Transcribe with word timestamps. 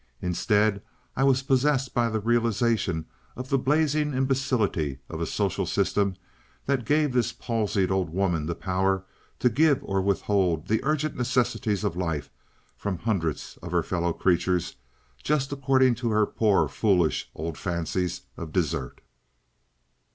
Instead, 0.19 0.81
I 1.15 1.23
was 1.23 1.43
possessed 1.43 1.93
by 1.93 2.07
a 2.07 2.17
realization 2.17 3.05
of 3.35 3.49
the 3.49 3.59
blazing 3.59 4.15
imbecility 4.15 4.97
of 5.09 5.21
a 5.21 5.27
social 5.27 5.67
system 5.67 6.15
that 6.65 6.85
gave 6.87 7.13
this 7.13 7.31
palsied 7.31 7.91
old 7.91 8.09
woman 8.09 8.47
the 8.47 8.55
power 8.55 9.05
to 9.37 9.47
give 9.47 9.77
or 9.83 10.01
withhold 10.01 10.67
the 10.69 10.83
urgent 10.83 11.15
necessities 11.15 11.83
of 11.83 11.95
life 11.95 12.31
from 12.75 12.97
hundreds 12.97 13.59
of 13.61 13.71
her 13.73 13.83
fellow 13.83 14.11
creatures 14.11 14.75
just 15.21 15.51
according 15.53 15.93
to 15.93 16.09
her 16.09 16.25
poor, 16.25 16.67
foolish 16.67 17.29
old 17.35 17.55
fancies 17.55 18.21
of 18.37 18.51
desert. 18.51 19.01